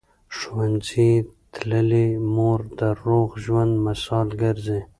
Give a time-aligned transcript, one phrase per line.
[0.37, 1.11] ښوونځې
[1.53, 4.81] تللې مور د روغ ژوند مثال ګرځي.